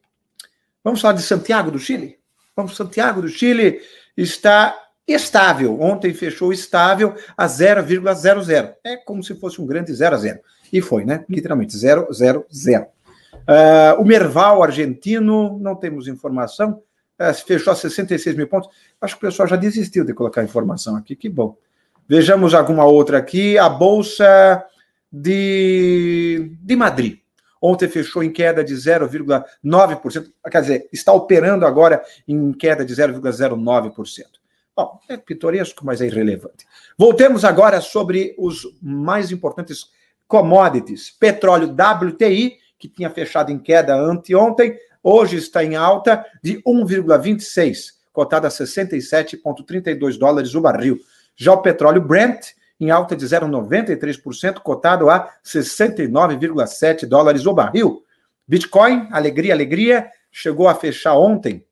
Vamos 0.83 1.03
falar 1.03 1.13
de 1.13 1.21
Santiago 1.21 1.71
do 1.71 1.79
Chile? 1.79 2.19
Vamos, 2.57 2.75
Santiago 2.75 3.21
do 3.21 3.29
Chile 3.29 3.83
está 4.17 4.75
estável. 5.07 5.79
Ontem 5.79 6.15
fechou 6.15 6.55
estável 6.55 7.15
a 7.37 7.47
0,00. 7.47 8.75
É 8.83 8.97
como 8.97 9.23
se 9.23 9.35
fosse 9.35 9.61
um 9.61 9.67
grande 9.67 9.93
0 9.93 10.17
a 10.17 10.19
0. 10.19 10.41
E 10.73 10.81
foi, 10.81 11.05
né? 11.05 11.23
Literalmente, 11.29 11.77
0, 11.77 12.11
0, 12.11 12.47
0. 12.51 12.87
Uh, 13.35 14.01
o 14.01 14.07
Merval 14.07 14.63
argentino, 14.63 15.59
não 15.59 15.77
temos 15.77 16.09
informação, 16.09 16.83
uh, 17.21 17.35
fechou 17.47 17.75
a 17.75 17.77
66 17.77 18.35
mil 18.37 18.49
pontos. 18.49 18.71
Acho 18.99 19.19
que 19.19 19.27
o 19.27 19.29
pessoal 19.29 19.47
já 19.47 19.57
desistiu 19.57 20.03
de 20.03 20.15
colocar 20.15 20.43
informação 20.43 20.97
aqui, 20.97 21.15
que 21.15 21.29
bom. 21.29 21.59
Vejamos 22.09 22.55
alguma 22.55 22.87
outra 22.87 23.19
aqui. 23.19 23.59
A 23.59 23.69
Bolsa 23.69 24.65
de, 25.13 26.53
de 26.61 26.77
Madrid. 26.77 27.19
Ontem 27.61 27.89
fechou 27.89 28.23
em 28.23 28.33
queda 28.33 28.65
de 28.65 28.75
0,9%, 28.75 30.33
quer 30.51 30.61
dizer, 30.63 30.89
está 30.91 31.13
operando 31.13 31.67
agora 31.67 32.03
em 32.27 32.53
queda 32.53 32.85
de 32.85 32.95
0,09%. 32.95 34.25
Bom, 34.75 34.99
é 35.09 35.17
pitoresco, 35.19 35.85
mas 35.85 36.01
é 36.01 36.07
irrelevante. 36.07 36.67
Voltemos 36.97 37.45
agora 37.45 37.83
sobre 37.83 38.35
os 38.39 38.67
mais 38.81 39.31
importantes 39.31 39.91
commodities. 40.27 41.11
Petróleo 41.11 41.75
WTI, 41.75 42.57
que 42.79 42.89
tinha 42.89 43.11
fechado 43.11 43.53
em 43.53 43.59
queda 43.59 43.95
anteontem, 43.95 44.79
hoje 45.03 45.37
está 45.37 45.63
em 45.63 45.77
alta 45.77 46.25
de 46.43 46.63
1,26, 46.63 47.95
cotada 48.11 48.49
a 48.49 48.51
67,32 48.51 50.19
dólares 50.19 50.55
o 50.55 50.63
barril. 50.63 50.99
Já 51.37 51.53
o 51.53 51.61
petróleo 51.61 52.01
Brent 52.01 52.53
em 52.81 52.91
alta 52.91 53.15
de 53.15 53.27
0,93%, 53.27 54.61
cotado 54.61 55.11
a 55.11 55.31
69,7 55.45 57.07
dólares 57.07 57.45
o 57.45 57.53
barril. 57.53 58.03
Bitcoin, 58.49 59.07
alegria, 59.13 59.53
alegria, 59.53 60.09
chegou 60.33 60.67
a 60.67 60.75
fechar 60.75 61.15
ontem, 61.15 61.65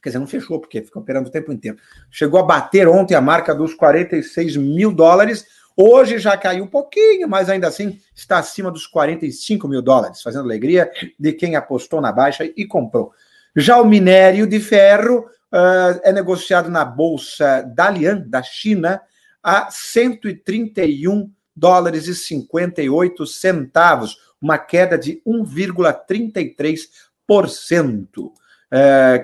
quer 0.00 0.10
dizer, 0.10 0.18
não 0.18 0.26
fechou 0.26 0.60
porque 0.60 0.82
ficou 0.82 1.02
operando 1.02 1.28
o 1.28 1.32
tempo 1.32 1.52
inteiro, 1.52 1.76
chegou 2.10 2.38
a 2.38 2.44
bater 2.44 2.86
ontem 2.86 3.14
a 3.14 3.20
marca 3.20 3.54
dos 3.54 3.74
46 3.74 4.56
mil 4.56 4.92
dólares, 4.92 5.44
hoje 5.76 6.18
já 6.18 6.36
caiu 6.36 6.64
um 6.64 6.68
pouquinho, 6.68 7.28
mas 7.28 7.50
ainda 7.50 7.66
assim 7.66 8.00
está 8.14 8.38
acima 8.38 8.70
dos 8.70 8.86
45 8.86 9.66
mil 9.66 9.82
dólares, 9.82 10.22
fazendo 10.22 10.44
alegria 10.44 10.90
de 11.18 11.32
quem 11.32 11.56
apostou 11.56 12.00
na 12.00 12.12
baixa 12.12 12.44
e 12.56 12.64
comprou. 12.64 13.12
Já 13.54 13.80
o 13.80 13.84
minério 13.84 14.46
de 14.46 14.60
ferro 14.60 15.26
uh, 15.52 16.00
é 16.02 16.12
negociado 16.12 16.70
na 16.70 16.84
bolsa 16.84 17.62
Dalian, 17.74 18.22
da 18.26 18.42
China, 18.42 19.00
a 19.46 19.70
131 19.70 21.30
dólares 21.54 22.08
e 22.08 22.16
58 22.16 23.24
centavos, 23.28 24.16
uma 24.42 24.58
queda 24.58 24.98
de 24.98 25.22
1,33%. 25.24 28.18
Uh, 28.18 28.32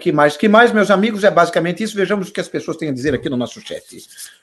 que 0.01 0.13
mais? 0.13 0.37
Que 0.37 0.49
mais, 0.49 0.71
meus 0.71 0.93
amigos? 0.93 1.25
É 1.25 1.31
basicamente 1.31 1.83
isso. 1.83 1.97
Vejamos 1.97 2.29
o 2.29 2.33
que 2.33 2.41
as 2.41 2.47
pessoas 2.47 2.77
têm 2.77 2.91
a 2.91 2.93
dizer 2.93 3.13
aqui 3.13 3.29
no 3.29 3.37
nosso 3.37 3.61
chat. 3.61 3.83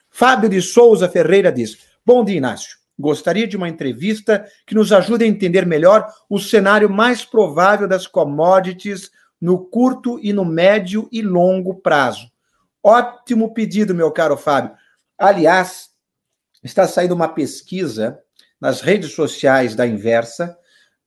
Fábio 0.10 0.50
de 0.50 0.62
Souza 0.62 1.08
Ferreira 1.08 1.50
diz: 1.50 1.78
Bom 2.06 2.26
dia, 2.26 2.36
Inácio. 2.36 2.78
Gostaria 3.00 3.48
de 3.48 3.56
uma 3.56 3.70
entrevista 3.70 4.46
que 4.68 4.76
nos 4.76 4.92
ajude 4.92 5.24
a 5.24 5.28
entender 5.28 5.66
melhor 5.66 6.06
o 6.30 6.38
cenário 6.38 6.90
mais 6.90 7.24
provável 7.24 7.88
das 7.88 8.06
commodities 8.06 9.10
no 9.40 9.60
curto 9.60 10.20
e 10.22 10.34
no 10.34 10.44
médio 10.44 11.08
e 11.10 11.22
longo 11.22 11.76
prazo. 11.76 12.30
Ótimo 12.84 13.54
pedido, 13.54 13.96
meu 13.96 14.12
caro 14.12 14.36
Fábio. 14.36 14.76
Aliás, 15.20 15.90
está 16.64 16.88
saindo 16.88 17.14
uma 17.14 17.28
pesquisa 17.28 18.20
nas 18.60 18.80
redes 18.80 19.12
sociais 19.12 19.76
da 19.76 19.86
Inversa 19.86 20.58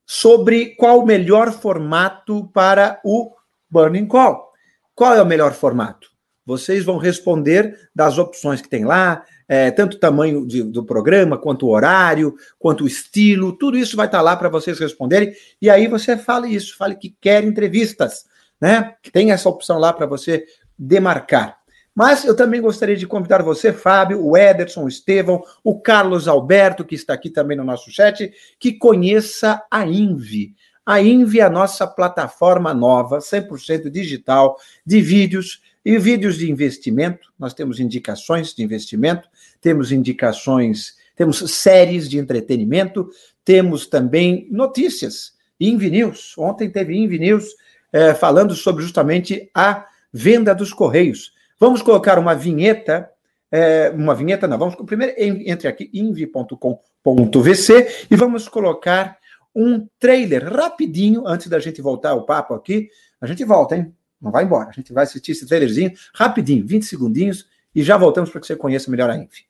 sobre 0.05 0.77
qual 0.77 1.01
o 1.01 1.07
melhor 1.07 1.51
formato 1.51 2.47
para 2.53 3.01
o 3.03 3.35
Burning 3.71 4.07
Call. 4.07 4.53
Qual 4.95 5.15
é 5.15 5.23
o 5.23 5.27
melhor 5.27 5.55
formato? 5.55 6.11
Vocês 6.45 6.85
vão 6.85 6.99
responder 6.99 7.89
das 7.95 8.19
opções 8.19 8.61
que 8.61 8.69
tem 8.69 8.85
lá, 8.85 9.25
é, 9.49 9.71
tanto 9.71 9.97
o 9.97 10.01
tamanho 10.01 10.47
de, 10.47 10.63
do 10.63 10.85
programa, 10.85 11.39
quanto 11.39 11.67
o 11.67 11.71
horário, 11.71 12.35
quanto 12.59 12.85
o 12.85 12.87
estilo, 12.87 13.57
tudo 13.57 13.79
isso 13.79 13.97
vai 13.97 14.07
estar 14.07 14.21
lá 14.21 14.37
para 14.37 14.51
vocês 14.51 14.79
responderem. 14.79 15.33
E 15.61 15.71
aí 15.71 15.87
você 15.87 16.19
fale 16.19 16.55
isso, 16.55 16.77
fale 16.77 16.97
que 16.97 17.17
quer 17.19 17.45
entrevistas, 17.45 18.27
né? 18.61 18.95
Tem 19.11 19.31
essa 19.31 19.49
opção 19.49 19.79
lá 19.79 19.91
para 19.93 20.05
você 20.05 20.45
demarcar. 20.79 21.62
Mas 21.95 22.25
eu 22.25 22.35
também 22.35 22.61
gostaria 22.61 22.97
de 22.97 23.07
convidar 23.07 23.43
você, 23.43 23.73
Fábio, 23.73 24.25
o 24.25 24.37
Ederson, 24.37 24.85
o 24.85 24.89
Estevão, 24.89 25.43
o 25.63 25.79
Carlos 25.79 26.27
Alberto, 26.27 26.85
que 26.85 26.95
está 26.95 27.13
aqui 27.13 27.29
também 27.29 27.57
no 27.57 27.65
nosso 27.65 27.91
chat, 27.91 28.33
que 28.59 28.73
conheça 28.73 29.63
a 29.71 29.87
Invi. 29.87 30.55
A 30.85 31.01
Invi 31.01 31.41
é 31.41 31.45
a 31.45 31.51
nossa 31.51 31.87
plataforma 31.87 32.73
nova, 32.73 33.19
100% 33.19 33.91
digital, 33.91 34.57
de 34.85 35.01
vídeos 35.01 35.61
e 35.85 35.99
vídeos 35.99 36.39
de 36.39 36.51
investimento, 36.51 37.33
nós 37.39 37.53
temos 37.53 37.81
indicações 37.81 38.55
de 38.55 38.63
investimento, 38.63 39.29
temos 39.61 39.91
indicações, 39.91 40.97
temos 41.17 41.39
séries 41.53 42.09
de 42.09 42.19
entretenimento, 42.19 43.11
temos 43.45 43.87
também 43.87 44.47
notícias. 44.51 45.33
Invi 45.59 45.91
News, 45.91 46.35
ontem 46.39 46.71
teve 46.71 46.97
Invi 46.97 47.19
News 47.19 47.47
é, 47.93 48.15
falando 48.15 48.55
sobre 48.55 48.83
justamente 48.83 49.51
a 49.53 49.87
venda 50.13 50.55
dos 50.55 50.73
Correios. 50.73 51.33
Vamos 51.63 51.81
colocar 51.81 52.19
uma 52.19 52.35
vinheta, 52.35 53.09
é, 53.49 53.89
uma 53.91 54.17
vinheta 54.17 54.49
não, 54.49 54.59
vamos 54.59 54.75
primeiro 54.85 55.15
entre 55.17 55.69
aqui, 55.69 55.89
invi.com.vc 55.95 58.07
e 58.11 58.17
vamos 58.17 58.49
colocar 58.49 59.17
um 59.55 59.87
trailer 59.97 60.53
rapidinho, 60.53 61.25
antes 61.25 61.47
da 61.47 61.61
gente 61.61 61.81
voltar 61.81 62.11
ao 62.11 62.27
papo 62.27 62.53
aqui. 62.53 62.89
A 63.21 63.29
gente 63.29 63.45
volta, 63.45 63.77
hein? 63.77 63.95
Não 64.21 64.33
vai 64.33 64.43
embora. 64.43 64.71
A 64.71 64.73
gente 64.73 64.93
vai 64.93 65.05
assistir 65.05 65.31
esse 65.31 65.47
trailerzinho 65.47 65.93
rapidinho, 66.13 66.67
20 66.67 66.85
segundinhos, 66.85 67.47
e 67.73 67.81
já 67.81 67.97
voltamos 67.97 68.31
para 68.31 68.41
que 68.41 68.49
você 68.49 68.57
conheça 68.57 68.91
melhor 68.91 69.09
a 69.09 69.17
Inf. 69.17 69.43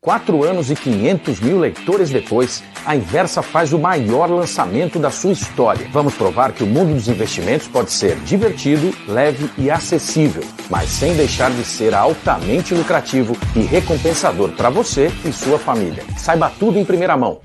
Quatro 0.00 0.44
anos 0.44 0.70
e 0.70 0.76
500 0.76 1.40
mil 1.40 1.58
leitores 1.58 2.08
depois, 2.08 2.62
a 2.86 2.94
Inversa 2.94 3.42
faz 3.42 3.72
o 3.72 3.78
maior 3.80 4.30
lançamento 4.30 4.96
da 4.96 5.10
sua 5.10 5.32
história. 5.32 5.88
Vamos 5.90 6.14
provar 6.14 6.52
que 6.52 6.62
o 6.62 6.68
mundo 6.68 6.94
dos 6.94 7.08
investimentos 7.08 7.66
pode 7.66 7.90
ser 7.90 8.14
divertido, 8.20 8.96
leve 9.08 9.50
e 9.58 9.68
acessível, 9.68 10.44
mas 10.70 10.88
sem 10.88 11.16
deixar 11.16 11.50
de 11.50 11.64
ser 11.64 11.94
altamente 11.94 12.74
lucrativo 12.74 13.36
e 13.56 13.58
recompensador 13.58 14.52
para 14.52 14.70
você 14.70 15.10
e 15.24 15.32
sua 15.32 15.58
família. 15.58 16.04
Saiba 16.16 16.48
tudo 16.48 16.78
em 16.78 16.84
primeira 16.84 17.16
mão. 17.16 17.40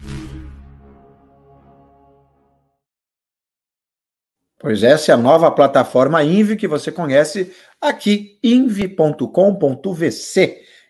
Pois 4.60 4.84
essa 4.84 5.12
é 5.12 5.16
a 5.16 5.18
nova 5.18 5.50
plataforma 5.50 6.24
Invi 6.24 6.56
que 6.56 6.68
você 6.68 6.92
conhece 6.92 7.52
aqui, 7.82 8.38
invi.com.vc 8.44 9.24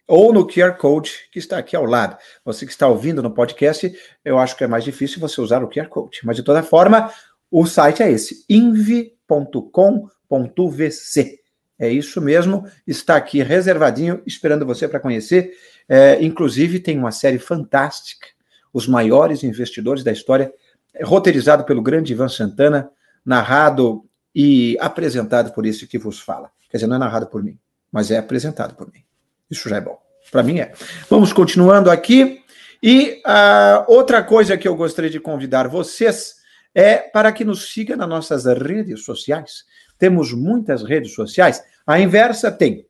ou 0.08 0.34
no 0.34 0.48
QR 0.48 0.78
Code 0.78 1.30
que 1.32 1.40
está 1.40 1.58
aqui 1.58 1.76
ao 1.76 1.86
lado. 1.86 2.18
Você 2.44 2.66
que 2.66 2.72
está 2.72 2.88
ouvindo 2.88 3.22
no 3.24 3.32
podcast, 3.32 3.94
eu 4.24 4.38
acho 4.38 4.56
que 4.58 4.64
é 4.64 4.68
mais 4.68 4.84
difícil 4.84 5.20
você 5.20 5.40
usar 5.42 5.64
o 5.64 5.70
QR 5.70 5.88
Code, 5.88 6.22
mas 6.24 6.36
de 6.36 6.44
toda 6.44 6.64
forma, 6.64 7.12
o 7.50 7.66
site 7.66 8.04
é 8.04 8.12
esse, 8.12 8.46
invi.com.vc. 8.50 9.04
É 11.80 11.90
isso 11.90 12.22
mesmo, 12.22 12.66
está 12.86 13.16
aqui 13.16 13.42
reservadinho, 13.42 14.22
esperando 14.26 14.66
você 14.66 14.88
para 14.88 15.00
conhecer. 15.00 15.52
É, 15.90 16.24
inclusive, 16.24 16.80
tem 16.80 16.98
uma 16.98 17.12
série 17.12 17.40
fantástica, 17.40 18.28
Os 18.72 18.88
Maiores 18.88 19.44
Investidores 19.44 20.04
da 20.04 20.12
História, 20.12 20.54
roteirizado 21.04 21.64
pelo 21.64 21.82
grande 21.82 22.14
Ivan 22.14 22.30
Santana, 22.30 22.90
narrado 23.26 24.06
e 24.34 24.78
apresentado 24.80 25.52
por 25.54 25.66
esse 25.66 25.88
que 25.88 25.98
vos 25.98 26.20
fala. 26.20 26.52
Quer 26.70 26.78
dizer, 26.78 26.88
não 26.88 26.96
é 26.96 27.00
narrado 27.00 27.28
por 27.28 27.44
mim, 27.44 27.58
mas 27.92 28.12
é 28.12 28.18
apresentado 28.18 28.76
por 28.76 28.92
mim. 28.92 29.04
Isso 29.54 29.70
já 29.70 29.78
é 29.78 29.82
bom. 29.82 30.00
Para 30.32 30.42
mim 30.42 30.60
é. 30.60 30.74
Vamos 31.08 31.32
continuando 31.32 31.92
aqui. 31.92 32.42
E 32.82 33.22
uh, 33.26 33.86
outra 33.88 34.24
coisa 34.24 34.58
que 34.58 34.68
eu 34.68 34.76
gostaria 34.76 35.10
de 35.10 35.20
convidar 35.20 35.68
vocês 35.68 36.36
é 36.74 36.98
para 36.98 37.32
que 37.32 37.46
nos 37.46 37.72
siga 37.72 37.96
nas 37.96 38.10
nossas 38.10 38.46
redes 38.46 39.06
sociais. 39.06 39.64
Temos 40.00 40.34
muitas 40.34 40.84
redes 40.84 41.14
sociais. 41.14 41.64
A 41.86 42.00
Inversa 42.00 42.52
tem 42.52 42.86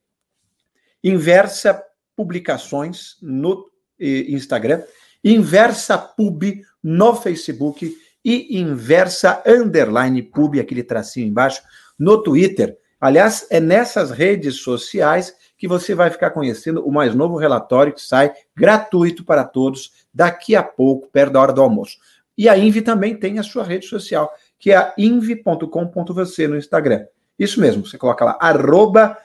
Inversa 1.03 1.83
Publicações 2.15 3.17
no 3.21 3.69
eh, 3.99 4.25
Instagram, 4.29 4.83
Inversa 5.23 5.97
Pub 5.97 6.43
no 6.81 7.15
Facebook 7.15 7.93
e 8.23 8.57
inversa 8.57 9.43
underline 9.45 10.21
pub, 10.21 10.57
aquele 10.59 10.83
tracinho 10.83 11.27
embaixo, 11.27 11.61
no 11.99 12.23
Twitter. 12.23 12.77
Aliás, 13.01 13.45
é 13.49 13.59
nessas 13.59 14.11
redes 14.11 14.61
sociais 14.61 15.35
que 15.63 15.67
você 15.69 15.95
vai 15.95 16.09
ficar 16.09 16.31
conhecendo 16.31 16.85
o 16.85 16.91
mais 16.91 17.15
novo 17.15 17.37
relatório 17.37 17.93
que 17.93 18.01
sai 18.01 18.33
gratuito 18.53 19.23
para 19.23 19.45
todos 19.45 19.93
daqui 20.13 20.57
a 20.57 20.61
pouco, 20.61 21.07
perto 21.07 21.31
da 21.31 21.39
hora 21.39 21.53
do 21.53 21.61
almoço. 21.61 21.99
E 22.37 22.49
a 22.49 22.57
Invi 22.57 22.81
também 22.81 23.15
tem 23.15 23.39
a 23.39 23.43
sua 23.43 23.63
rede 23.63 23.85
social, 23.85 24.29
que 24.59 24.73
é 24.73 24.75
a 24.75 24.93
invi.com.vc 24.97 26.47
no 26.49 26.57
Instagram. 26.57 27.05
Isso 27.39 27.61
mesmo, 27.61 27.85
você 27.85 27.97
coloca 27.97 28.25
lá, 28.25 28.37
arroba 28.41 29.17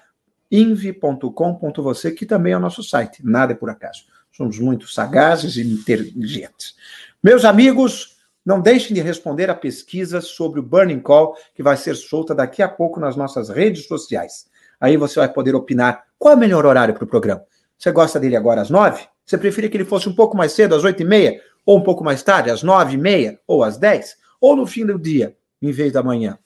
invi.com.vc, 0.48 2.12
que 2.12 2.24
também 2.24 2.53
é 2.53 2.57
o 2.57 2.61
nosso 2.61 2.85
site, 2.85 3.20
nada 3.24 3.53
é 3.53 3.57
por 3.57 3.68
acaso. 3.68 4.05
Somos 4.31 4.61
muito 4.61 4.87
sagazes 4.87 5.57
e 5.57 5.62
inteligentes. 5.62 6.77
Meus 7.20 7.44
amigos, 7.44 8.16
não 8.46 8.61
deixem 8.61 8.94
de 8.94 9.01
responder 9.01 9.51
a 9.51 9.57
pesquisa 9.57 10.20
sobre 10.20 10.61
o 10.61 10.62
Burning 10.62 11.01
Call, 11.01 11.37
que 11.53 11.64
vai 11.64 11.77
ser 11.77 11.96
solta 11.96 12.33
daqui 12.33 12.62
a 12.62 12.68
pouco 12.68 13.01
nas 13.01 13.16
nossas 13.16 13.48
redes 13.48 13.88
sociais. 13.88 14.46
Aí 14.81 14.97
você 14.97 15.19
vai 15.21 15.33
poder 15.33 15.55
opinar 15.55 16.05
qual 16.19 16.35
é 16.35 16.37
o 16.37 16.38
melhor 16.38 16.64
horário 16.67 16.95
para 16.95 17.05
o 17.05 17.07
programa. 17.07 17.43
Você 17.77 17.91
gosta 17.93 18.19
dele 18.19 18.37
agora 18.37 18.61
às 18.61 18.71
nove? 18.71 19.07
Você 19.25 19.37
preferia 19.37 19.71
que 19.71 19.77
ele 19.77 19.85
fosse 19.85 20.09
um 20.09 20.14
pouco 20.14 20.37
mais 20.37 20.53
cedo, 20.53 20.75
às 20.75 20.85
oito 20.85 21.03
e 21.03 21.05
meia? 21.05 21.41
Ou 21.64 21.79
um 21.79 21.83
pouco 21.83 22.03
mais 22.03 22.23
tarde, 22.23 22.51
às 22.51 22.62
nove 22.62 22.95
e 22.95 22.99
meia? 22.99 23.38
Ou 23.47 23.62
às 23.62 23.77
dez? 23.77 24.17
Ou 24.41 24.57
no 24.57 24.67
fim 24.67 24.87
do 24.87 24.99
dia, 24.99 25.37
em 25.61 25.71
vez 25.71 25.93
da 25.93 26.03
manhã? 26.03 26.38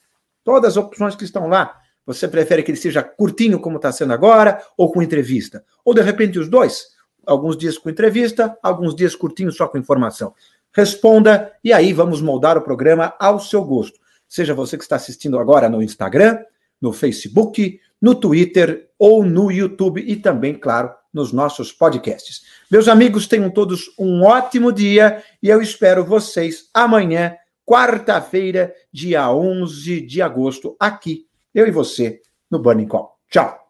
Todas 0.44 0.72
as 0.72 0.76
opções 0.76 1.14
que 1.14 1.24
estão 1.24 1.48
lá. 1.48 1.78
Você 2.04 2.26
prefere 2.26 2.62
que 2.62 2.70
ele 2.70 2.78
seja 2.78 3.02
curtinho, 3.02 3.60
como 3.60 3.76
está 3.76 3.92
sendo 3.92 4.12
agora, 4.12 4.60
ou 4.76 4.90
com 4.90 5.02
entrevista? 5.02 5.64
Ou, 5.84 5.94
de 5.94 6.02
repente, 6.02 6.38
os 6.38 6.48
dois? 6.48 6.88
Alguns 7.24 7.56
dias 7.56 7.78
com 7.78 7.88
entrevista, 7.88 8.58
alguns 8.60 8.96
dias 8.96 9.14
curtinho 9.14 9.52
só 9.52 9.68
com 9.68 9.78
informação 9.78 10.34
responda 10.72 11.52
e 11.62 11.72
aí 11.72 11.92
vamos 11.92 12.20
moldar 12.20 12.56
o 12.56 12.62
programa 12.62 13.14
ao 13.18 13.38
seu 13.38 13.62
gosto. 13.62 14.00
Seja 14.26 14.54
você 14.54 14.76
que 14.76 14.82
está 14.82 14.96
assistindo 14.96 15.38
agora 15.38 15.68
no 15.68 15.82
Instagram, 15.82 16.38
no 16.80 16.92
Facebook, 16.92 17.78
no 18.02 18.16
Twitter 18.16 18.90
ou 18.98 19.24
no 19.24 19.50
YouTube 19.50 20.02
e 20.04 20.16
também, 20.16 20.54
claro, 20.54 20.90
nos 21.14 21.32
nossos 21.32 21.72
podcasts. 21.72 22.42
Meus 22.68 22.88
amigos, 22.88 23.28
tenham 23.28 23.48
todos 23.48 23.94
um 23.96 24.24
ótimo 24.24 24.72
dia 24.72 25.22
e 25.40 25.48
eu 25.48 25.62
espero 25.62 26.04
vocês 26.04 26.68
amanhã, 26.74 27.36
quarta-feira, 27.64 28.74
dia 28.92 29.30
11 29.30 30.00
de 30.00 30.20
agosto, 30.20 30.76
aqui, 30.80 31.26
eu 31.54 31.66
e 31.66 31.70
você, 31.70 32.20
no 32.50 32.58
Burning 32.58 32.88
Call. 32.88 33.16
Tchau! 33.30 33.61